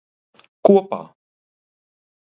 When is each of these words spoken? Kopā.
Kopā. 0.69 0.99